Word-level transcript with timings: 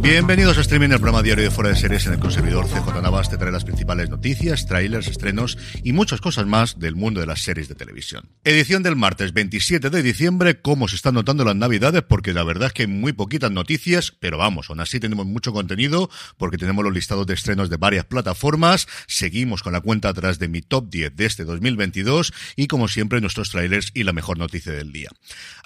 Bienvenidos 0.00 0.58
a 0.58 0.60
Streaming, 0.60 0.90
el 0.90 1.00
programa 1.00 1.22
diario 1.22 1.42
de 1.42 1.50
Fuera 1.50 1.70
de 1.70 1.76
Series 1.76 2.06
en 2.06 2.12
el 2.12 2.32
servidor 2.32 2.66
CJ 2.66 3.02
Navas 3.02 3.30
te 3.30 3.38
trae 3.38 3.50
las 3.50 3.64
principales 3.64 4.10
noticias, 4.10 4.66
trailers, 4.66 5.08
estrenos 5.08 5.58
y 5.82 5.92
muchas 5.92 6.20
cosas 6.20 6.46
más 6.46 6.78
del 6.78 6.94
mundo 6.94 7.20
de 7.20 7.26
las 7.26 7.40
series 7.40 7.68
de 7.68 7.74
televisión. 7.74 8.28
Edición 8.44 8.82
del 8.82 8.94
martes 8.94 9.32
27 9.32 9.90
de 9.90 10.02
diciembre, 10.02 10.60
cómo 10.60 10.86
se 10.86 10.96
están 10.96 11.14
notando 11.14 11.44
las 11.44 11.56
navidades, 11.56 12.02
porque 12.02 12.32
la 12.32 12.44
verdad 12.44 12.68
es 12.68 12.72
que 12.74 12.82
hay 12.82 12.88
muy 12.88 13.14
poquitas 13.14 13.50
noticias, 13.50 14.12
pero 14.20 14.38
vamos, 14.38 14.68
aún 14.68 14.80
así 14.80 15.00
tenemos 15.00 15.26
mucho 15.26 15.52
contenido, 15.52 16.10
porque 16.36 16.58
tenemos 16.58 16.84
los 16.84 16.94
listados 16.94 17.26
de 17.26 17.34
estrenos 17.34 17.70
de 17.70 17.76
varias 17.76 18.04
plataformas, 18.04 18.86
seguimos 19.08 19.62
con 19.62 19.72
la 19.72 19.80
cuenta 19.80 20.10
atrás 20.10 20.38
de 20.38 20.48
mi 20.48 20.60
top 20.60 20.88
10 20.90 21.16
de 21.16 21.26
este 21.26 21.44
2022 21.44 22.32
y 22.54 22.66
como 22.68 22.88
siempre 22.88 23.20
nuestros 23.20 23.50
trailers 23.50 23.90
y 23.94 24.04
la 24.04 24.12
mejor 24.12 24.38
noticia 24.38 24.72
del 24.72 24.92
día. 24.92 25.10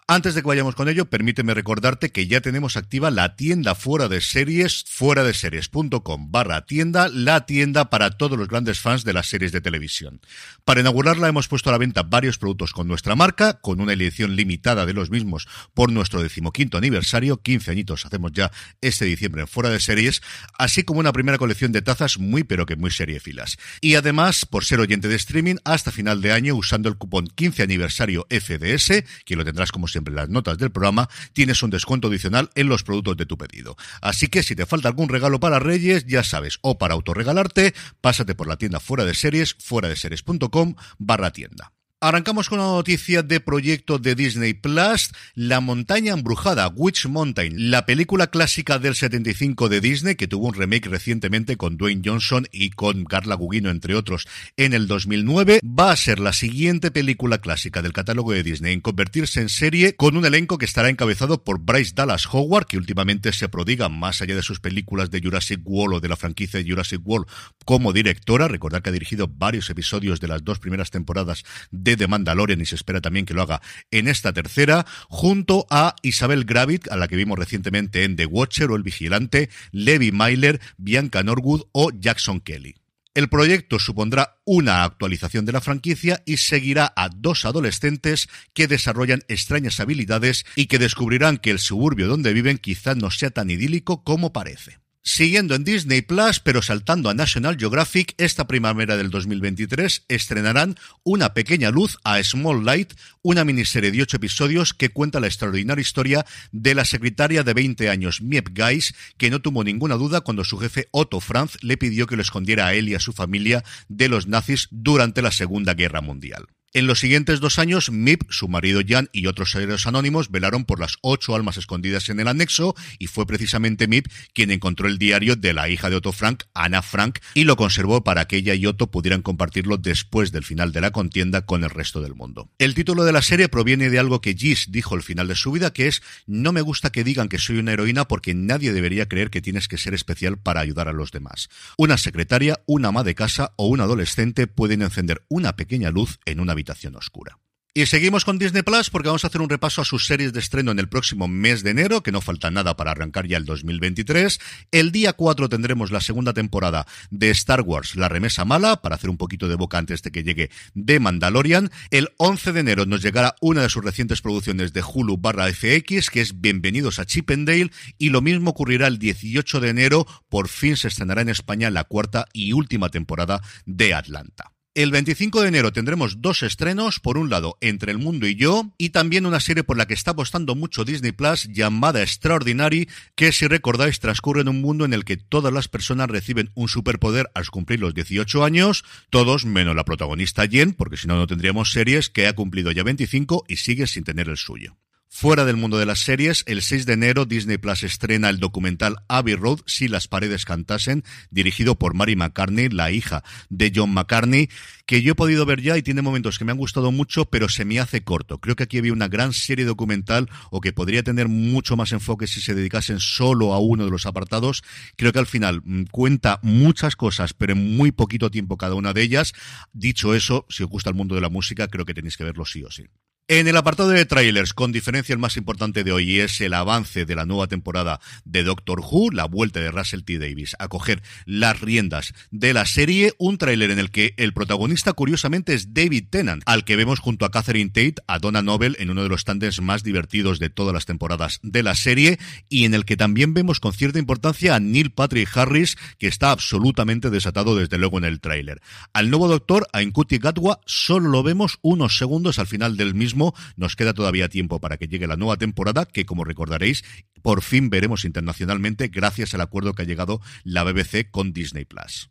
Antes 0.06 0.34
de 0.34 0.42
que 0.42 0.48
vayamos 0.48 0.74
con 0.74 0.88
ello, 0.88 1.05
permíteme 1.05 1.55
recordarte 1.55 2.10
que 2.10 2.27
ya 2.27 2.40
tenemos 2.40 2.77
activa 2.77 3.12
la 3.12 3.36
tienda 3.36 3.77
fuera 3.77 4.08
de 4.08 4.19
series, 4.20 4.84
fuera 4.86 5.24
de 5.24 5.34
series.com 5.34 6.30
barra 6.30 6.66
tienda, 6.66 7.08
la 7.08 7.46
tienda 7.46 7.90
para 7.90 8.10
todos 8.10 8.38
los 8.38 8.48
grandes 8.48 8.80
fans 8.80 9.04
de 9.04 9.12
las 9.12 9.28
series 9.28 9.52
de 9.52 9.60
televisión. 9.60 10.20
Para 10.64 10.80
inaugurarla 10.80 11.28
hemos 11.28 11.48
puesto 11.48 11.70
a 11.70 11.72
la 11.72 11.78
venta 11.78 12.02
varios 12.02 12.38
productos 12.38 12.72
con 12.72 12.88
nuestra 12.88 13.16
marca, 13.16 13.60
con 13.60 13.80
una 13.80 13.92
edición 13.92 14.36
limitada 14.36 14.86
de 14.86 14.92
los 14.92 15.10
mismos 15.10 15.48
por 15.74 15.90
nuestro 15.92 16.22
decimoquinto 16.22 16.78
aniversario, 16.78 17.42
15 17.42 17.70
añitos 17.70 18.06
hacemos 18.06 18.32
ya 18.32 18.50
este 18.80 19.04
diciembre 19.04 19.42
en 19.42 19.48
fuera 19.48 19.70
de 19.70 19.80
series, 19.80 20.22
así 20.58 20.82
como 20.82 21.00
una 21.00 21.12
primera 21.12 21.38
colección 21.38 21.72
de 21.72 21.82
tazas 21.82 22.18
muy 22.18 22.44
pero 22.44 22.66
que 22.66 22.77
muy 22.77 22.90
seriefilas. 22.90 23.56
Y 23.80 23.94
además, 23.94 24.46
por 24.46 24.64
ser 24.64 24.80
oyente 24.80 25.08
de 25.08 25.16
streaming, 25.16 25.56
hasta 25.64 25.90
final 25.90 26.20
de 26.20 26.32
año 26.32 26.55
usando 26.55 26.88
el 26.88 26.96
cupón 26.96 27.27
15 27.27 27.62
aniversario 27.62 28.27
FDS, 28.30 29.05
que 29.24 29.36
lo 29.36 29.44
tendrás 29.44 29.72
como 29.72 29.88
siempre 29.88 30.12
en 30.12 30.16
las 30.16 30.28
notas 30.28 30.58
del 30.58 30.70
programa, 30.70 31.08
tienes 31.32 31.62
un 31.62 31.70
descuento 31.70 32.08
adicional 32.08 32.50
en 32.55 32.68
los 32.68 32.82
productos 32.82 33.16
de 33.16 33.27
tu 33.27 33.38
pedido. 33.38 33.77
Así 34.11 34.27
que 34.27 34.42
si 34.42 34.56
te 34.56 34.66
falta 34.66 34.89
algún 34.89 35.08
regalo 35.08 35.39
para 35.39 35.61
Reyes, 35.61 36.05
ya 36.05 36.25
sabes, 36.25 36.58
o 36.62 36.78
para 36.78 36.94
autorregalarte, 36.94 37.75
pásate 38.00 38.34
por 38.34 38.48
la 38.48 38.56
tienda 38.56 38.80
fuera 38.80 39.05
de 39.05 39.14
series, 39.14 39.55
fuera 39.55 39.89
de 39.89 39.94
series.com 39.94 40.75
barra 40.98 41.30
tienda. 41.30 41.70
Arrancamos 42.02 42.48
con 42.48 42.60
una 42.60 42.68
noticia 42.68 43.22
de 43.22 43.40
proyecto 43.40 43.98
de 43.98 44.14
Disney 44.14 44.54
Plus, 44.54 45.10
La 45.34 45.60
montaña 45.60 46.14
embrujada, 46.14 46.66
Witch 46.68 47.04
Mountain, 47.04 47.70
la 47.70 47.84
película 47.84 48.28
clásica 48.28 48.78
del 48.78 48.94
75 48.94 49.68
de 49.68 49.82
Disney 49.82 50.14
que 50.14 50.26
tuvo 50.26 50.46
un 50.46 50.54
remake 50.54 50.88
recientemente 50.88 51.58
con 51.58 51.76
Dwayne 51.76 52.00
Johnson 52.02 52.46
y 52.52 52.70
con 52.70 53.04
Carla 53.04 53.34
Gugino 53.34 53.68
entre 53.68 53.96
otros 53.96 54.26
en 54.56 54.72
el 54.72 54.86
2009, 54.86 55.60
va 55.62 55.92
a 55.92 55.96
ser 55.96 56.20
la 56.20 56.32
siguiente 56.32 56.90
película 56.90 57.36
clásica 57.36 57.82
del 57.82 57.92
catálogo 57.92 58.32
de 58.32 58.44
Disney 58.44 58.72
en 58.72 58.80
convertirse 58.80 59.42
en 59.42 59.50
serie 59.50 59.94
con 59.94 60.16
un 60.16 60.24
elenco 60.24 60.56
que 60.56 60.64
estará 60.64 60.89
encabezado 60.89 61.44
por 61.44 61.60
Bryce 61.60 61.92
Dallas 61.94 62.27
Howard, 62.33 62.64
que 62.64 62.78
últimamente 62.78 63.30
se 63.34 63.50
prodiga 63.50 63.90
más 63.90 64.22
allá 64.22 64.34
de 64.34 64.42
sus 64.42 64.58
películas 64.58 65.10
de 65.10 65.20
Jurassic 65.20 65.60
World 65.64 65.96
o 65.96 66.00
de 66.00 66.08
la 66.08 66.16
franquicia 66.16 66.62
de 66.62 66.70
Jurassic 66.70 67.02
World 67.05 67.27
como 67.66 67.92
directora, 67.92 68.48
recordar 68.48 68.80
que 68.80 68.89
ha 68.89 68.94
dirigido 68.94 69.28
varios 69.28 69.68
episodios 69.68 70.18
de 70.18 70.28
las 70.28 70.42
dos 70.42 70.58
primeras 70.58 70.90
temporadas 70.90 71.44
de 71.70 71.89
de 71.90 71.96
The 71.96 72.08
Mandalorian 72.08 72.61
y 72.61 72.67
se 72.67 72.77
espera 72.77 73.01
también 73.01 73.27
que 73.27 73.34
lo 73.34 73.42
haga 73.42 73.61
en 73.90 74.08
esta 74.08 74.33
tercera, 74.33 74.86
junto 75.08 75.67
a 75.70 75.96
Isabel 76.02 76.45
Gravit, 76.45 76.90
a 76.90 76.96
la 76.96 77.08
que 77.08 77.17
vimos 77.17 77.39
recientemente 77.39 78.05
en 78.05 78.17
The 78.17 78.27
Watcher 78.27 78.70
o 78.70 78.77
El 78.77 78.83
Vigilante, 78.83 79.51
Levi 79.73 80.12
Myler, 80.12 80.61
Bianca 80.77 81.23
Norwood 81.23 81.62
o 81.73 81.90
Jackson 81.90 82.40
Kelly. 82.40 82.77
El 83.12 83.28
proyecto 83.28 83.80
supondrá 83.80 84.40
una 84.45 84.84
actualización 84.84 85.45
de 85.45 85.52
la 85.52 85.61
franquicia 85.61 86.23
y 86.27 86.36
seguirá 86.36 86.92
a 86.95 87.08
dos 87.08 87.45
adolescentes 87.45 88.28
que 88.55 88.68
desarrollan 88.68 89.22
extrañas 89.27 89.80
habilidades 89.80 90.45
y 90.55 90.67
que 90.67 90.78
descubrirán 90.78 91.39
que 91.39 91.51
el 91.51 91.58
suburbio 91.58 92.07
donde 92.07 92.33
viven 92.33 92.58
quizá 92.58 92.95
no 92.95 93.11
sea 93.11 93.30
tan 93.30 93.51
idílico 93.51 94.05
como 94.05 94.33
parece. 94.33 94.80
Siguiendo 95.02 95.55
en 95.55 95.64
Disney 95.64 96.02
Plus, 96.02 96.40
pero 96.40 96.61
saltando 96.61 97.08
a 97.08 97.14
National 97.14 97.56
Geographic, 97.58 98.12
esta 98.18 98.46
primavera 98.46 98.98
del 98.98 99.08
2023 99.08 100.05
estrenarán 100.08 100.77
Una 101.05 101.33
pequeña 101.33 101.70
luz 101.70 101.96
a 102.05 102.22
Small 102.22 102.66
Light, 102.66 102.92
una 103.22 103.44
miniserie 103.44 103.92
de 103.92 104.02
ocho 104.02 104.18
episodios 104.18 104.74
que 104.74 104.90
cuenta 104.90 105.18
la 105.18 105.27
extraordinaria 105.27 105.80
historia 105.80 106.27
de 106.52 106.74
la 106.74 106.84
secretaria 106.84 107.42
de 107.42 107.55
20 107.55 107.89
años, 107.89 108.20
Miep 108.20 108.50
Geis, 108.55 108.94
que 109.16 109.30
no 109.30 109.40
tuvo 109.40 109.64
ninguna 109.64 109.94
duda 109.94 110.20
cuando 110.20 110.44
su 110.44 110.58
jefe 110.58 110.89
Otto 110.90 111.20
Franz 111.20 111.56
le 111.62 111.78
pidió 111.78 112.06
que 112.06 112.16
lo 112.16 112.22
escondiera 112.22 112.66
a 112.66 112.74
él 112.74 112.90
y 112.90 112.94
a 112.94 113.00
su 113.00 113.14
familia 113.14 113.64
de 113.89 114.10
los 114.10 114.27
nazis 114.27 114.68
durante 114.70 115.22
la 115.22 115.30
Segunda 115.30 115.72
Guerra 115.72 116.02
Mundial. 116.02 116.46
En 116.73 116.86
los 116.86 117.01
siguientes 117.01 117.41
dos 117.41 117.58
años, 117.58 117.91
Mip, 117.91 118.23
su 118.31 118.47
marido 118.47 118.81
Jan 118.86 119.08
y 119.13 119.27
otros 119.27 119.51
seres 119.51 119.89
anónimos 119.89 120.31
velaron 120.31 120.64
por 120.64 120.79
las 120.79 120.98
ocho 121.01 121.35
almas 121.35 121.57
escondidas 121.57 122.08
en 122.11 122.20
el 122.20 122.29
anexo 122.29 122.77
y 123.01 123.08
fue 123.08 123.27
precisamente 123.27 123.89
Mip 123.89 124.07
quien 124.35 124.53
encontró 124.53 124.86
el 124.86 124.97
diario 124.97 125.35
de 125.35 125.53
la 125.53 125.69
hija 125.69 125.91
de 125.91 125.97
Otto 125.97 126.13
Frank, 126.13 126.45
Anna 126.55 126.81
Frank, 126.83 127.19
y 127.35 127.42
lo 127.42 127.57
conservó 127.57 128.05
para 128.05 128.26
que 128.26 128.37
ella 128.37 128.55
y 128.55 128.67
Otto 128.67 128.88
pudieran 128.88 129.23
compartirlo 129.23 129.79
después 129.79 130.31
del 130.31 130.44
final 130.44 130.70
de 130.70 130.81
la 130.81 130.93
contienda 130.93 131.44
con 131.44 131.64
el 131.64 131.70
resto 131.70 132.03
del 132.03 132.14
mundo. 132.14 132.49
El 132.61 132.76
título 132.76 133.02
de 133.02 133.11
la 133.11 133.23
serie 133.23 133.49
proviene 133.49 133.91
de 133.91 133.99
algo 133.99 134.20
que 134.20 134.35
Gis 134.35 134.70
dijo 134.70 134.94
al 134.94 135.02
final 135.02 135.26
de 135.26 135.35
su 135.35 135.50
vida, 135.50 135.73
que 135.73 135.88
es 135.88 136.02
no 136.29 136.52
me 136.52 136.61
gusta 136.61 136.93
que 136.93 137.02
digan 137.02 137.29
que 137.29 137.38
soy 137.38 137.58
una 137.58 137.73
heroína 137.73 138.06
porque 138.06 138.32
nadie 138.32 138.73
debería 138.73 139.08
creer 139.08 139.31
que 139.31 139.43
tienes 139.43 139.67
que 139.67 139.76
ser 139.76 139.93
especial 139.93 140.38
para 140.38 140.61
ayudar 140.61 140.87
a 140.87 140.93
los 140.93 141.11
demás. 141.11 141.49
Una 141.76 141.99
secretaria, 141.99 142.61
una 142.67 142.91
ama 142.91 143.02
de 143.02 143.17
casa 143.17 143.55
o 143.56 143.67
un 143.67 143.81
adolescente 143.81 144.47
pueden 144.47 144.82
encender 144.82 145.25
una 145.29 145.56
pequeña 145.56 145.91
luz 145.91 146.20
en 146.26 146.38
una 146.38 146.55
habitación 146.60 146.96
oscura. 146.96 147.38
Y 147.72 147.87
seguimos 147.87 148.25
con 148.25 148.37
Disney 148.37 148.62
Plus 148.62 148.90
porque 148.90 149.06
vamos 149.06 149.22
a 149.22 149.28
hacer 149.28 149.40
un 149.40 149.48
repaso 149.48 149.81
a 149.81 149.84
sus 149.84 150.04
series 150.04 150.32
de 150.32 150.40
estreno 150.40 150.72
en 150.72 150.81
el 150.81 150.88
próximo 150.88 151.28
mes 151.28 151.62
de 151.62 151.70
enero, 151.70 152.02
que 152.02 152.10
no 152.10 152.20
falta 152.20 152.50
nada 152.50 152.76
para 152.76 152.90
arrancar 152.90 153.28
ya 153.28 153.37
el 153.37 153.44
2023. 153.44 154.40
El 154.72 154.90
día 154.90 155.12
4 155.12 155.48
tendremos 155.48 155.93
la 155.93 156.00
segunda 156.00 156.32
temporada 156.32 156.88
de 157.10 157.31
Star 157.31 157.60
Wars, 157.60 157.94
La 157.94 158.08
Remesa 158.08 158.44
Mala, 158.44 158.82
para 158.82 158.96
hacer 158.96 159.08
un 159.08 159.16
poquito 159.16 159.46
de 159.46 159.54
boca 159.54 159.78
antes 159.78 160.02
de 160.02 160.10
que 160.10 160.25
llegue 160.25 160.50
de 160.75 160.98
Mandalorian. 160.98 161.70
El 161.93 162.08
11 162.16 162.52
de 162.52 162.60
enero 162.60 162.87
nos 162.87 163.02
llegará 163.02 163.37
una 163.40 163.62
de 163.62 163.69
sus 163.69 163.84
recientes 163.84 164.20
producciones 164.20 164.72
de 164.72 164.82
Hulu 164.82 165.19
barra 165.19 165.46
FX, 165.46 166.10
que 166.10 166.22
es 166.22 166.40
Bienvenidos 166.40 166.98
a 166.98 167.06
Chippendale, 167.06 167.70
y 167.98 168.08
lo 168.08 168.20
mismo 168.20 168.50
ocurrirá 168.50 168.88
el 168.88 168.98
18 168.98 169.60
de 169.60 169.69
enero, 169.69 170.08
por 170.28 170.48
fin 170.48 170.76
se 170.76 170.88
estrenará 170.88 171.22
en 171.22 171.28
España 171.28 171.70
la 171.70 171.84
cuarta 171.84 172.26
y 172.32 172.52
última 172.52 172.88
temporada 172.88 173.40
de 173.64 173.94
Atlanta. 173.94 174.50
El 174.82 174.93
25 174.93 175.43
de 175.43 175.49
enero 175.49 175.75
tendremos 175.75 176.23
dos 176.23 176.43
estrenos, 176.43 177.00
por 177.00 177.19
un 177.19 177.29
lado 177.29 177.58
Entre 177.61 177.93
el 177.93 177.99
Mundo 177.99 178.26
y 178.26 178.35
Yo, 178.35 178.73
y 178.79 178.88
también 178.88 179.26
una 179.26 179.38
serie 179.38 179.62
por 179.62 179.76
la 179.76 179.87
que 179.87 179.93
está 179.93 180.12
apostando 180.12 180.55
mucho 180.55 180.87
Disney 180.87 181.12
Plus 181.12 181.49
llamada 181.52 182.00
Extraordinary, 182.00 182.88
que 183.14 183.31
si 183.31 183.46
recordáis 183.46 184.00
transcurre 184.00 184.40
en 184.40 184.49
un 184.49 184.62
mundo 184.62 184.87
en 184.87 184.94
el 184.94 185.05
que 185.05 185.19
todas 185.19 185.52
las 185.52 185.69
personas 185.69 186.08
reciben 186.08 186.50
un 186.54 186.69
superpoder 186.69 187.31
al 187.34 187.46
cumplir 187.50 187.78
los 187.78 187.93
18 187.93 188.43
años, 188.43 188.82
todos 189.10 189.44
menos 189.44 189.76
la 189.76 189.84
protagonista 189.84 190.49
Jen, 190.49 190.72
porque 190.72 190.96
si 190.96 191.06
no 191.06 191.16
no 191.16 191.26
tendríamos 191.26 191.72
series 191.72 192.08
que 192.08 192.26
ha 192.26 192.32
cumplido 192.32 192.72
ya 192.72 192.82
25 192.82 193.44
y 193.49 193.56
sigue 193.56 193.87
sin 193.87 194.04
tener 194.04 194.31
el 194.31 194.38
suyo. 194.38 194.78
Fuera 195.12 195.44
del 195.44 195.56
mundo 195.56 195.76
de 195.76 195.86
las 195.86 195.98
series, 195.98 196.44
el 196.46 196.62
6 196.62 196.86
de 196.86 196.92
enero 196.92 197.26
Disney 197.26 197.58
Plus 197.58 197.82
estrena 197.82 198.30
el 198.30 198.38
documental 198.38 199.02
Abbey 199.08 199.34
Road, 199.34 199.58
Si 199.66 199.88
las 199.88 200.06
paredes 200.06 200.44
cantasen, 200.44 201.04
dirigido 201.30 201.74
por 201.74 201.94
Mary 201.94 202.14
McCartney, 202.14 202.68
la 202.68 202.92
hija 202.92 203.22
de 203.50 203.72
John 203.74 203.92
McCartney, 203.92 204.48
que 204.86 205.02
yo 205.02 205.12
he 205.12 205.14
podido 205.16 205.44
ver 205.44 205.60
ya 205.60 205.76
y 205.76 205.82
tiene 205.82 206.00
momentos 206.00 206.38
que 206.38 206.44
me 206.44 206.52
han 206.52 206.58
gustado 206.58 206.90
mucho, 206.90 207.26
pero 207.26 207.48
se 207.48 207.64
me 207.64 207.80
hace 207.80 208.02
corto. 208.02 208.38
Creo 208.38 208.54
que 208.54 208.62
aquí 208.62 208.78
había 208.78 208.92
una 208.92 209.08
gran 209.08 209.32
serie 209.32 209.66
documental 209.66 210.30
o 210.50 210.60
que 210.62 210.72
podría 210.72 211.02
tener 211.02 211.28
mucho 211.28 211.76
más 211.76 211.90
enfoque 211.90 212.28
si 212.28 212.40
se 212.40 212.54
dedicasen 212.54 213.00
solo 213.00 213.52
a 213.52 213.58
uno 213.58 213.84
de 213.84 213.90
los 213.90 214.06
apartados. 214.06 214.62
Creo 214.96 215.12
que 215.12 215.18
al 215.18 215.26
final 215.26 215.60
mm, 215.64 215.86
cuenta 215.90 216.38
muchas 216.42 216.94
cosas, 216.94 217.34
pero 217.34 217.52
en 217.52 217.76
muy 217.76 217.90
poquito 217.90 218.30
tiempo 218.30 218.56
cada 218.56 218.74
una 218.74 218.94
de 218.94 219.02
ellas. 219.02 219.34
Dicho 219.72 220.14
eso, 220.14 220.46
si 220.48 220.62
os 220.62 220.70
gusta 220.70 220.88
el 220.88 220.96
mundo 220.96 221.16
de 221.16 221.20
la 221.20 221.28
música, 221.28 221.66
creo 221.66 221.84
que 221.84 221.94
tenéis 221.94 222.16
que 222.16 222.24
verlo 222.24 222.46
sí 222.46 222.62
o 222.62 222.70
sí. 222.70 222.84
En 223.32 223.46
el 223.46 223.56
apartado 223.56 223.90
de 223.90 224.06
trailers, 224.06 224.52
con 224.54 224.72
diferencia 224.72 225.12
el 225.12 225.20
más 225.20 225.36
importante 225.36 225.84
de 225.84 225.92
hoy 225.92 226.18
es 226.18 226.40
el 226.40 226.52
avance 226.52 227.04
de 227.04 227.14
la 227.14 227.26
nueva 227.26 227.46
temporada 227.46 228.00
de 228.24 228.42
Doctor 228.42 228.80
Who, 228.80 229.12
la 229.12 229.26
vuelta 229.26 229.60
de 229.60 229.70
Russell 229.70 230.02
T. 230.02 230.18
Davis 230.18 230.56
a 230.58 230.66
coger 230.66 231.00
las 231.26 231.60
riendas 231.60 232.12
de 232.32 232.52
la 232.52 232.66
serie, 232.66 233.14
un 233.18 233.38
tráiler 233.38 233.70
en 233.70 233.78
el 233.78 233.92
que 233.92 234.14
el 234.16 234.32
protagonista 234.32 234.94
curiosamente 234.94 235.54
es 235.54 235.72
David 235.72 236.06
Tennant, 236.10 236.42
al 236.44 236.64
que 236.64 236.74
vemos 236.74 236.98
junto 236.98 237.24
a 237.24 237.30
Catherine 237.30 237.70
Tate, 237.70 238.02
a 238.08 238.18
Donna 238.18 238.42
Noble 238.42 238.74
en 238.80 238.90
uno 238.90 239.04
de 239.04 239.08
los 239.08 239.22
tandes 239.22 239.60
más 239.60 239.84
divertidos 239.84 240.40
de 240.40 240.50
todas 240.50 240.74
las 240.74 240.86
temporadas 240.86 241.38
de 241.44 241.62
la 241.62 241.76
serie 241.76 242.18
y 242.48 242.64
en 242.64 242.74
el 242.74 242.84
que 242.84 242.96
también 242.96 243.32
vemos 243.32 243.60
con 243.60 243.72
cierta 243.72 244.00
importancia 244.00 244.56
a 244.56 244.58
Neil 244.58 244.90
Patrick 244.90 245.36
Harris, 245.36 245.78
que 245.98 246.08
está 246.08 246.32
absolutamente 246.32 247.10
desatado 247.10 247.54
desde 247.54 247.78
luego 247.78 247.96
en 247.98 248.06
el 248.06 248.18
tráiler. 248.18 248.60
Al 248.92 249.08
nuevo 249.08 249.28
doctor, 249.28 249.68
a 249.72 249.82
Incuti 249.82 250.18
Gatwa, 250.18 250.58
solo 250.66 251.10
lo 251.10 251.22
vemos 251.22 251.60
unos 251.62 251.96
segundos 251.96 252.40
al 252.40 252.48
final 252.48 252.76
del 252.76 252.96
mismo 252.96 253.19
nos 253.56 253.76
queda 253.76 253.94
todavía 253.94 254.28
tiempo 254.28 254.61
para 254.61 254.76
que 254.76 254.88
llegue 254.88 255.06
la 255.06 255.17
nueva 255.17 255.37
temporada, 255.37 255.87
que 255.87 256.06
como 256.06 256.25
recordaréis, 256.25 256.84
por 257.22 257.43
fin 257.43 257.70
veremos 257.70 258.05
internacionalmente 258.05 258.88
gracias 258.88 259.34
al 259.34 259.43
acuerdo 259.43 259.75
que 259.75 259.82
ha 259.82 259.87
llegado 259.87 260.20
la 260.44 260.64
BBC 260.64 261.11
con 261.11 261.32
Disney 261.32 261.64
Plus. 261.64 262.11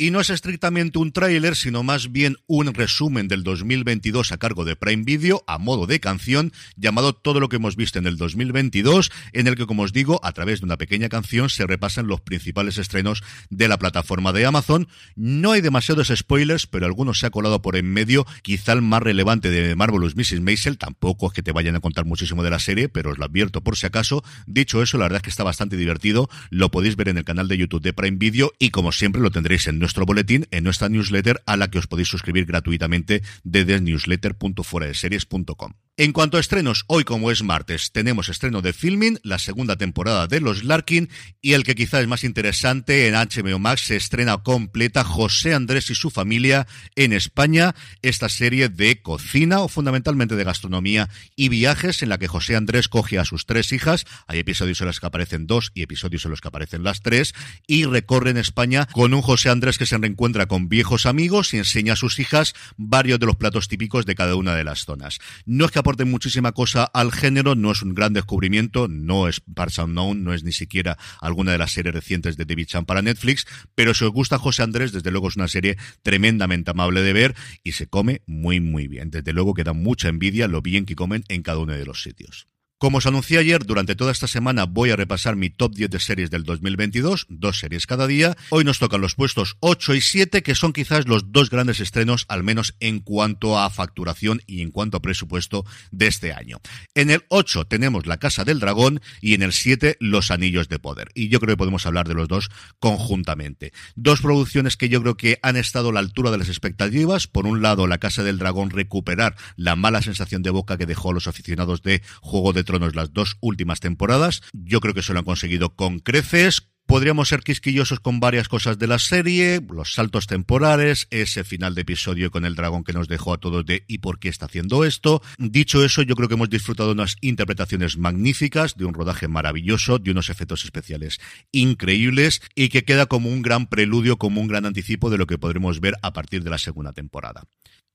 Y 0.00 0.12
no 0.12 0.20
es 0.20 0.30
estrictamente 0.30 1.00
un 1.00 1.10
tráiler, 1.10 1.56
sino 1.56 1.82
más 1.82 2.12
bien 2.12 2.36
un 2.46 2.72
resumen 2.72 3.26
del 3.26 3.42
2022 3.42 4.30
a 4.30 4.36
cargo 4.36 4.64
de 4.64 4.76
Prime 4.76 5.02
Video 5.02 5.42
a 5.48 5.58
modo 5.58 5.88
de 5.88 5.98
canción, 5.98 6.52
llamado 6.76 7.14
Todo 7.14 7.40
lo 7.40 7.48
que 7.48 7.56
hemos 7.56 7.74
visto 7.74 7.98
en 7.98 8.06
el 8.06 8.16
2022, 8.16 9.10
en 9.32 9.48
el 9.48 9.56
que, 9.56 9.66
como 9.66 9.82
os 9.82 9.92
digo, 9.92 10.20
a 10.22 10.30
través 10.30 10.60
de 10.60 10.66
una 10.66 10.76
pequeña 10.76 11.08
canción 11.08 11.50
se 11.50 11.66
repasan 11.66 12.06
los 12.06 12.20
principales 12.20 12.78
estrenos 12.78 13.24
de 13.50 13.66
la 13.66 13.76
plataforma 13.76 14.32
de 14.32 14.46
Amazon. 14.46 14.86
No 15.16 15.50
hay 15.50 15.62
demasiados 15.62 16.12
spoilers, 16.14 16.68
pero 16.68 16.86
algunos 16.86 17.18
se 17.18 17.26
ha 17.26 17.30
colado 17.30 17.60
por 17.60 17.74
en 17.74 17.92
medio. 17.92 18.24
Quizá 18.42 18.74
el 18.74 18.82
más 18.82 19.02
relevante 19.02 19.50
de 19.50 19.74
Marvelous 19.74 20.14
Mrs. 20.14 20.40
Maisel, 20.42 20.78
tampoco 20.78 21.26
es 21.26 21.32
que 21.32 21.42
te 21.42 21.50
vayan 21.50 21.74
a 21.74 21.80
contar 21.80 22.04
muchísimo 22.04 22.44
de 22.44 22.50
la 22.50 22.60
serie, 22.60 22.88
pero 22.88 23.10
os 23.10 23.18
lo 23.18 23.24
advierto 23.24 23.64
por 23.64 23.76
si 23.76 23.86
acaso. 23.86 24.22
Dicho 24.46 24.80
eso, 24.80 24.96
la 24.96 25.06
verdad 25.06 25.16
es 25.16 25.22
que 25.24 25.30
está 25.30 25.42
bastante 25.42 25.76
divertido. 25.76 26.30
Lo 26.50 26.70
podéis 26.70 26.94
ver 26.94 27.08
en 27.08 27.18
el 27.18 27.24
canal 27.24 27.48
de 27.48 27.58
YouTube 27.58 27.82
de 27.82 27.92
Prime 27.92 28.16
Video 28.16 28.52
y, 28.60 28.70
como 28.70 28.92
siempre, 28.92 29.20
lo 29.20 29.32
tendréis 29.32 29.66
en 29.66 29.80
nuestro 29.80 29.87
boletín, 30.06 30.46
en 30.50 30.64
nuestra 30.64 30.88
newsletter, 30.88 31.42
a 31.46 31.56
la 31.56 31.68
que 31.68 31.78
os 31.78 31.86
podéis 31.86 32.08
suscribir 32.08 32.46
gratuitamente 32.46 33.22
desde 33.44 33.80
newsletter.fueradeseries.com. 33.80 35.87
En 36.00 36.12
cuanto 36.12 36.36
a 36.36 36.40
estrenos, 36.40 36.84
hoy 36.86 37.02
como 37.02 37.32
es 37.32 37.42
martes, 37.42 37.90
tenemos 37.90 38.28
estreno 38.28 38.62
de 38.62 38.72
Filming, 38.72 39.18
la 39.24 39.40
segunda 39.40 39.74
temporada 39.74 40.28
de 40.28 40.40
Los 40.40 40.62
Larkin, 40.62 41.08
y 41.42 41.54
el 41.54 41.64
que 41.64 41.74
quizá 41.74 42.00
es 42.00 42.06
más 42.06 42.22
interesante, 42.22 43.08
en 43.08 43.14
HBO 43.14 43.58
Max 43.58 43.80
se 43.86 43.96
estrena 43.96 44.38
completa 44.38 45.02
José 45.02 45.54
Andrés 45.54 45.90
y 45.90 45.96
su 45.96 46.10
familia 46.10 46.68
en 46.94 47.12
España, 47.12 47.74
esta 48.00 48.28
serie 48.28 48.68
de 48.68 49.02
cocina 49.02 49.58
o 49.58 49.66
fundamentalmente 49.66 50.36
de 50.36 50.44
gastronomía 50.44 51.08
y 51.34 51.48
viajes 51.48 52.00
en 52.04 52.10
la 52.10 52.18
que 52.18 52.28
José 52.28 52.54
Andrés 52.54 52.86
coge 52.86 53.18
a 53.18 53.24
sus 53.24 53.44
tres 53.44 53.72
hijas, 53.72 54.06
hay 54.28 54.38
episodios 54.38 54.80
en 54.80 54.86
los 54.86 55.00
que 55.00 55.06
aparecen 55.06 55.48
dos 55.48 55.72
y 55.74 55.82
episodios 55.82 56.24
en 56.24 56.30
los 56.30 56.40
que 56.40 56.46
aparecen 56.46 56.84
las 56.84 57.02
tres, 57.02 57.34
y 57.66 57.86
recorre 57.86 58.30
en 58.30 58.36
España 58.36 58.86
con 58.92 59.14
un 59.14 59.22
José 59.22 59.48
Andrés 59.48 59.78
que 59.78 59.86
se 59.86 59.98
reencuentra 59.98 60.46
con 60.46 60.68
viejos 60.68 61.06
amigos 61.06 61.54
y 61.54 61.56
enseña 61.56 61.94
a 61.94 61.96
sus 61.96 62.20
hijas 62.20 62.54
varios 62.76 63.18
de 63.18 63.26
los 63.26 63.34
platos 63.34 63.66
típicos 63.66 64.06
de 64.06 64.14
cada 64.14 64.36
una 64.36 64.54
de 64.54 64.62
las 64.62 64.84
zonas. 64.84 65.18
No 65.44 65.64
es 65.64 65.72
que 65.72 65.87
aporte 65.88 66.04
muchísima 66.04 66.52
cosa 66.52 66.84
al 66.84 67.12
género, 67.12 67.54
no 67.54 67.72
es 67.72 67.80
un 67.80 67.94
gran 67.94 68.12
descubrimiento, 68.12 68.88
no 68.88 69.26
es 69.26 69.40
Parts 69.40 69.78
Unknown, 69.78 70.22
no 70.22 70.34
es 70.34 70.44
ni 70.44 70.52
siquiera 70.52 70.98
alguna 71.18 71.52
de 71.52 71.56
las 71.56 71.72
series 71.72 71.94
recientes 71.94 72.36
de 72.36 72.44
David 72.44 72.66
Chan 72.66 72.84
para 72.84 73.00
Netflix, 73.00 73.46
pero 73.74 73.94
si 73.94 74.04
os 74.04 74.12
gusta 74.12 74.38
José 74.38 74.62
Andrés, 74.64 74.92
desde 74.92 75.10
luego 75.10 75.28
es 75.28 75.36
una 75.36 75.48
serie 75.48 75.78
tremendamente 76.02 76.72
amable 76.72 77.00
de 77.00 77.14
ver 77.14 77.34
y 77.64 77.72
se 77.72 77.86
come 77.86 78.20
muy 78.26 78.60
muy 78.60 78.86
bien. 78.86 79.08
Desde 79.08 79.32
luego 79.32 79.54
que 79.54 79.64
da 79.64 79.72
mucha 79.72 80.10
envidia 80.10 80.46
lo 80.46 80.60
bien 80.60 80.84
que 80.84 80.94
comen 80.94 81.24
en 81.28 81.40
cada 81.40 81.56
uno 81.56 81.72
de 81.72 81.86
los 81.86 82.02
sitios. 82.02 82.48
Como 82.80 82.98
os 82.98 83.06
anuncié 83.06 83.38
ayer, 83.38 83.66
durante 83.66 83.96
toda 83.96 84.12
esta 84.12 84.28
semana 84.28 84.64
voy 84.64 84.90
a 84.90 84.96
repasar 84.96 85.34
mi 85.34 85.50
top 85.50 85.74
10 85.74 85.90
de 85.90 85.98
series 85.98 86.30
del 86.30 86.44
2022, 86.44 87.26
dos 87.28 87.58
series 87.58 87.88
cada 87.88 88.06
día. 88.06 88.36
Hoy 88.50 88.62
nos 88.62 88.78
tocan 88.78 89.00
los 89.00 89.16
puestos 89.16 89.56
8 89.58 89.94
y 89.96 90.00
7, 90.00 90.44
que 90.44 90.54
son 90.54 90.72
quizás 90.72 91.08
los 91.08 91.32
dos 91.32 91.50
grandes 91.50 91.80
estrenos, 91.80 92.24
al 92.28 92.44
menos 92.44 92.76
en 92.78 93.00
cuanto 93.00 93.58
a 93.58 93.68
facturación 93.70 94.42
y 94.46 94.62
en 94.62 94.70
cuanto 94.70 94.96
a 94.96 95.02
presupuesto 95.02 95.66
de 95.90 96.06
este 96.06 96.32
año. 96.32 96.60
En 96.94 97.10
el 97.10 97.24
8 97.30 97.64
tenemos 97.64 98.06
La 98.06 98.18
Casa 98.18 98.44
del 98.44 98.60
Dragón 98.60 99.00
y 99.20 99.34
en 99.34 99.42
el 99.42 99.52
7 99.52 99.96
Los 99.98 100.30
Anillos 100.30 100.68
de 100.68 100.78
Poder. 100.78 101.08
Y 101.16 101.30
yo 101.30 101.40
creo 101.40 101.54
que 101.54 101.58
podemos 101.58 101.84
hablar 101.84 102.06
de 102.06 102.14
los 102.14 102.28
dos 102.28 102.48
conjuntamente. 102.78 103.72
Dos 103.96 104.20
producciones 104.20 104.76
que 104.76 104.88
yo 104.88 105.02
creo 105.02 105.16
que 105.16 105.40
han 105.42 105.56
estado 105.56 105.88
a 105.88 105.94
la 105.94 105.98
altura 105.98 106.30
de 106.30 106.38
las 106.38 106.48
expectativas. 106.48 107.26
Por 107.26 107.48
un 107.48 107.60
lado, 107.60 107.88
La 107.88 107.98
Casa 107.98 108.22
del 108.22 108.38
Dragón 108.38 108.70
recuperar 108.70 109.34
la 109.56 109.74
mala 109.74 110.00
sensación 110.00 110.44
de 110.44 110.50
boca 110.50 110.78
que 110.78 110.86
dejó 110.86 111.10
a 111.10 111.14
los 111.14 111.26
aficionados 111.26 111.82
de 111.82 112.02
Juego 112.20 112.52
de 112.52 112.67
Tronos 112.68 112.94
las 112.94 113.14
dos 113.14 113.38
últimas 113.40 113.80
temporadas. 113.80 114.42
Yo 114.52 114.80
creo 114.80 114.92
que 114.92 115.02
se 115.02 115.14
lo 115.14 115.20
han 115.20 115.24
conseguido 115.24 115.74
con 115.74 116.00
creces, 116.00 116.68
Podríamos 116.88 117.28
ser 117.28 117.40
quisquillosos 117.40 118.00
con 118.00 118.18
varias 118.18 118.48
cosas 118.48 118.78
de 118.78 118.86
la 118.86 118.98
serie, 118.98 119.60
los 119.70 119.92
saltos 119.92 120.26
temporales, 120.26 121.06
ese 121.10 121.44
final 121.44 121.74
de 121.74 121.82
episodio 121.82 122.30
con 122.30 122.46
el 122.46 122.54
dragón 122.54 122.82
que 122.82 122.94
nos 122.94 123.08
dejó 123.08 123.34
a 123.34 123.36
todos 123.36 123.66
de 123.66 123.84
¿y 123.88 123.98
por 123.98 124.18
qué 124.18 124.30
está 124.30 124.46
haciendo 124.46 124.86
esto? 124.86 125.20
Dicho 125.36 125.84
eso, 125.84 126.00
yo 126.00 126.14
creo 126.14 126.28
que 126.28 126.34
hemos 126.36 126.48
disfrutado 126.48 126.88
de 126.88 126.94
unas 126.94 127.18
interpretaciones 127.20 127.98
magníficas, 127.98 128.74
de 128.74 128.86
un 128.86 128.94
rodaje 128.94 129.28
maravilloso, 129.28 129.98
de 129.98 130.12
unos 130.12 130.30
efectos 130.30 130.64
especiales 130.64 131.20
increíbles 131.52 132.40
y 132.54 132.70
que 132.70 132.84
queda 132.84 133.04
como 133.04 133.28
un 133.28 133.42
gran 133.42 133.66
preludio, 133.66 134.16
como 134.16 134.40
un 134.40 134.48
gran 134.48 134.64
anticipo 134.64 135.10
de 135.10 135.18
lo 135.18 135.26
que 135.26 135.36
podremos 135.36 135.80
ver 135.80 135.92
a 136.00 136.14
partir 136.14 136.42
de 136.42 136.48
la 136.48 136.58
segunda 136.58 136.94
temporada. 136.94 137.44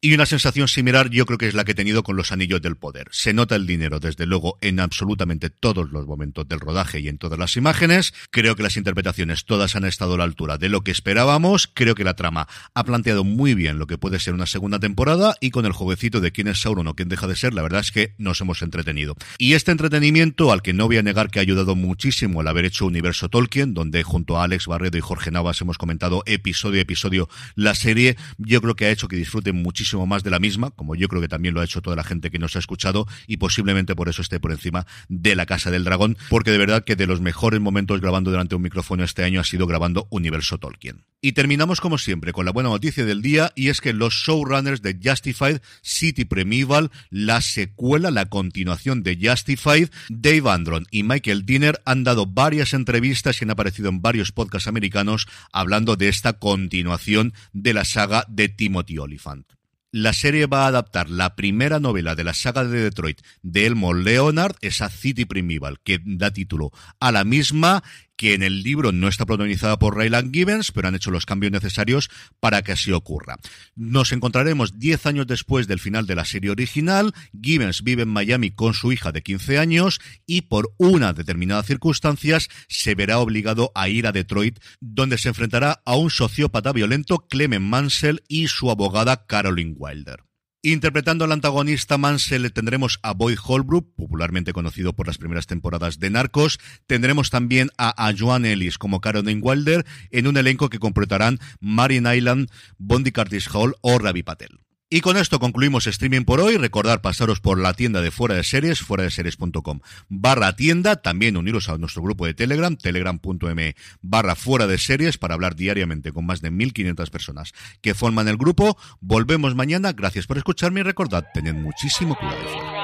Y 0.05 0.13
una 0.13 0.25
sensación 0.25 0.67
similar 0.67 1.09
yo 1.11 1.25
creo 1.25 1.37
que 1.37 1.47
es 1.47 1.53
la 1.53 1.63
que 1.63 1.71
he 1.71 1.75
tenido 1.75 2.03
con 2.03 2.17
los 2.17 2.33
anillos 2.33 2.61
del 2.61 2.75
poder. 2.75 3.07
Se 3.11 3.31
nota 3.31 3.55
el 3.55 3.65
dinero, 3.65 4.01
desde 4.01 4.25
luego, 4.25 4.57
en 4.59 4.81
absolutamente 4.81 5.49
todos 5.49 5.91
los 5.91 6.05
momentos 6.05 6.45
del 6.45 6.59
rodaje 6.59 6.99
y 6.99 7.07
en 7.07 7.17
todas 7.17 7.39
las 7.39 7.55
imágenes. 7.55 8.13
Creo 8.29 8.57
que 8.57 8.63
las 8.63 8.75
interpretaciones 8.75 9.45
todas 9.45 9.77
han 9.77 9.85
estado 9.85 10.15
a 10.15 10.17
la 10.17 10.25
altura 10.25 10.57
de 10.57 10.67
lo 10.67 10.81
que 10.81 10.91
esperábamos. 10.91 11.71
Creo 11.73 11.95
que 11.95 12.03
la 12.03 12.17
trama 12.17 12.49
ha 12.73 12.83
planteado 12.83 13.23
muy 13.23 13.53
bien 13.53 13.79
lo 13.79 13.87
que 13.87 13.97
puede 13.97 14.19
ser 14.19 14.33
una 14.33 14.45
segunda 14.45 14.77
temporada 14.77 15.37
y 15.39 15.51
con 15.51 15.65
el 15.65 15.71
jueguecito 15.71 16.19
de 16.19 16.33
quién 16.33 16.49
es 16.49 16.59
Sauron 16.59 16.87
o 16.87 16.95
quién 16.95 17.07
deja 17.07 17.27
de 17.27 17.37
ser, 17.37 17.53
la 17.53 17.61
verdad 17.61 17.79
es 17.79 17.93
que 17.93 18.13
nos 18.17 18.41
hemos 18.41 18.61
entretenido. 18.61 19.15
Y 19.37 19.53
este 19.53 19.71
entretenimiento, 19.71 20.51
al 20.51 20.61
que 20.61 20.73
no 20.73 20.87
voy 20.87 20.97
a 20.97 21.03
negar 21.03 21.31
que 21.31 21.39
ha 21.39 21.43
ayudado 21.43 21.77
muchísimo 21.77 22.41
al 22.41 22.49
haber 22.49 22.65
hecho 22.65 22.85
Universo 22.85 23.29
Tolkien, 23.29 23.73
donde 23.73 24.03
junto 24.03 24.37
a 24.37 24.43
Alex 24.43 24.67
Barredo 24.67 24.97
y 24.97 25.01
Jorge 25.01 25.31
Navas 25.31 25.61
hemos 25.61 25.77
comentado 25.77 26.23
episodio 26.25 26.79
a 26.79 26.81
episodio 26.81 27.29
la 27.55 27.73
serie, 27.73 28.17
yo 28.37 28.61
creo 28.61 28.75
que 28.75 28.87
ha 28.87 28.91
hecho 28.91 29.07
que 29.07 29.15
disfruten 29.15 29.55
muchísimo 29.63 29.92
más 30.05 30.23
de 30.23 30.29
la 30.29 30.39
misma, 30.39 30.71
como 30.71 30.95
yo 30.95 31.07
creo 31.07 31.21
que 31.21 31.27
también 31.27 31.53
lo 31.53 31.61
ha 31.61 31.65
hecho 31.65 31.81
toda 31.81 31.95
la 31.95 32.03
gente 32.03 32.31
que 32.31 32.39
nos 32.39 32.55
ha 32.55 32.59
escuchado 32.59 33.07
y 33.27 33.37
posiblemente 33.37 33.95
por 33.95 34.09
eso 34.09 34.21
esté 34.21 34.39
por 34.39 34.51
encima 34.51 34.85
de 35.09 35.35
la 35.35 35.45
Casa 35.45 35.71
del 35.71 35.83
Dragón, 35.83 36.17
porque 36.29 36.51
de 36.51 36.57
verdad 36.57 36.83
que 36.83 36.95
de 36.95 37.07
los 37.07 37.21
mejores 37.21 37.59
momentos 37.59 38.01
grabando 38.01 38.31
delante 38.31 38.51
de 38.51 38.57
un 38.57 38.63
micrófono 38.63 39.03
este 39.03 39.23
año 39.23 39.39
ha 39.39 39.43
sido 39.43 39.67
grabando 39.67 40.07
Universo 40.09 40.57
Tolkien. 40.57 41.05
Y 41.21 41.31
terminamos 41.31 41.79
como 41.79 41.97
siempre 41.97 42.33
con 42.33 42.45
la 42.45 42.51
buena 42.51 42.69
noticia 42.69 43.05
del 43.05 43.21
día 43.21 43.53
y 43.55 43.69
es 43.69 43.79
que 43.79 43.93
los 43.93 44.13
showrunners 44.13 44.81
de 44.81 44.99
Justified 45.01 45.61
City 45.81 46.25
Primeval, 46.25 46.91
la 47.09 47.39
secuela, 47.39 48.11
la 48.11 48.25
continuación 48.25 49.03
de 49.03 49.17
Justified, 49.21 49.89
Dave 50.09 50.49
Andron 50.49 50.85
y 50.91 51.03
Michael 51.03 51.45
Dinner 51.45 51.81
han 51.85 52.03
dado 52.03 52.25
varias 52.25 52.73
entrevistas 52.73 53.39
y 53.39 53.45
han 53.45 53.51
aparecido 53.51 53.87
en 53.87 54.01
varios 54.01 54.33
podcasts 54.33 54.67
americanos 54.67 55.27
hablando 55.53 55.95
de 55.95 56.09
esta 56.09 56.33
continuación 56.33 57.33
de 57.53 57.73
la 57.73 57.85
saga 57.85 58.25
de 58.27 58.49
Timothy 58.49 58.97
Oliphant. 58.97 59.47
La 59.95 60.11
serie 60.11 60.47
va 60.47 60.63
a 60.63 60.69
adaptar 60.69 61.07
la 61.07 61.35
primera 61.35 61.79
novela 61.79 62.15
de 62.15 62.23
la 62.23 62.33
saga 62.33 62.63
de 62.65 62.81
Detroit 62.81 63.21
de 63.43 63.67
Elmo 63.67 63.93
Leonard, 63.93 64.55
esa 64.61 64.89
City 64.89 65.25
Primeval, 65.25 65.79
que 65.83 66.01
da 66.03 66.33
título 66.33 66.71
a 66.99 67.11
la 67.11 67.23
misma 67.23 67.83
que 68.15 68.33
en 68.33 68.43
el 68.43 68.63
libro 68.63 68.91
no 68.91 69.07
está 69.07 69.25
protagonizada 69.25 69.79
por 69.79 69.95
Rayland 69.95 70.33
Gibbons, 70.33 70.71
pero 70.71 70.87
han 70.87 70.95
hecho 70.95 71.11
los 71.11 71.25
cambios 71.25 71.51
necesarios 71.51 72.09
para 72.39 72.61
que 72.61 72.73
así 72.73 72.91
ocurra. 72.91 73.37
Nos 73.75 74.11
encontraremos 74.11 74.79
10 74.79 75.05
años 75.05 75.27
después 75.27 75.67
del 75.67 75.79
final 75.79 76.05
de 76.05 76.15
la 76.15 76.25
serie 76.25 76.51
original. 76.51 77.13
Gibbons 77.39 77.83
vive 77.83 78.03
en 78.03 78.09
Miami 78.09 78.51
con 78.51 78.73
su 78.73 78.91
hija 78.91 79.11
de 79.11 79.23
15 79.23 79.57
años 79.57 79.99
y 80.25 80.41
por 80.41 80.73
una 80.77 81.13
determinada 81.13 81.63
circunstancias 81.63 82.49
se 82.67 82.95
verá 82.95 83.19
obligado 83.19 83.71
a 83.75 83.89
ir 83.89 84.07
a 84.07 84.11
Detroit, 84.11 84.59
donde 84.79 85.17
se 85.17 85.29
enfrentará 85.29 85.81
a 85.85 85.95
un 85.95 86.09
sociópata 86.09 86.71
violento, 86.71 87.27
Clement 87.27 87.65
Mansell, 87.65 88.23
y 88.27 88.47
su 88.47 88.69
abogada 88.71 89.25
Caroline 89.25 89.75
Wilder. 89.77 90.23
Interpretando 90.65 91.25
al 91.25 91.33
antagonista 91.33 91.97
Mansell 91.97 92.53
tendremos 92.53 92.97
a 93.03 93.11
Boyd 93.11 93.37
Holbrook, 93.45 93.95
popularmente 93.97 94.53
conocido 94.53 94.93
por 94.93 95.07
las 95.07 95.17
primeras 95.17 95.45
temporadas 95.45 95.99
de 95.99 96.09
Narcos. 96.09 96.57
Tendremos 96.87 97.29
también 97.29 97.69
a, 97.77 98.13
Joan 98.17 98.45
Ellis 98.45 98.77
como 98.77 99.01
Caroline 99.01 99.41
Wilder 99.41 99.85
en 100.09 100.25
un 100.25 100.37
elenco 100.37 100.69
que 100.69 100.79
completarán 100.79 101.39
Marion 101.59 102.07
Island, 102.07 102.49
Bondi 102.77 103.11
Curtis 103.11 103.53
Hall 103.53 103.75
o 103.81 103.99
Ravi 103.99 104.23
Patel. 104.23 104.61
Y 104.95 105.01
con 105.01 105.17
esto 105.17 105.39
concluimos 105.39 105.87
streaming 105.87 106.21
por 106.21 106.39
hoy. 106.39 106.55
Recordar 106.57 107.01
pasaros 107.01 107.39
por 107.39 107.59
la 107.59 107.73
tienda 107.73 107.99
de 107.99 108.11
Fuera 108.11 108.35
de 108.35 108.43
Series, 108.43 108.81
fuera 108.81 109.01
de 109.01 109.09
series.com 109.09 109.79
barra 110.07 110.55
tienda. 110.55 110.97
También 110.97 111.35
uniros 111.35 111.67
a 111.67 111.79
nuestro 111.79 112.03
grupo 112.03 112.27
de 112.27 112.35
Telegram, 112.35 112.77
telegram.me 112.77 113.75
barra 114.03 114.35
fuera 114.35 114.67
de 114.67 114.77
series 114.77 115.17
para 115.17 115.33
hablar 115.33 115.55
diariamente 115.55 116.11
con 116.11 116.27
más 116.27 116.41
de 116.41 116.51
1.500 116.51 117.09
personas 117.09 117.53
que 117.81 117.95
forman 117.95 118.27
el 118.27 118.37
grupo. 118.37 118.77
Volvemos 119.01 119.55
mañana. 119.55 119.93
Gracias 119.93 120.27
por 120.27 120.37
escucharme 120.37 120.81
y 120.81 120.83
recordad, 120.83 121.25
tened 121.33 121.55
muchísimo 121.55 122.15
cuidado. 122.15 122.83